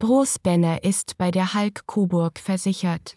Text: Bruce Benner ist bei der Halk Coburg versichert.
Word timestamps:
Bruce 0.00 0.38
Benner 0.38 0.82
ist 0.82 1.18
bei 1.18 1.30
der 1.30 1.52
Halk 1.52 1.86
Coburg 1.86 2.38
versichert. 2.38 3.02